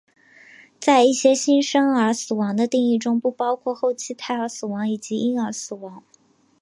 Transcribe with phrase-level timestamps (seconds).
[0.79, 6.01] 在一些新生儿死亡的定义中不包括后期胎儿死亡以及婴儿死亡。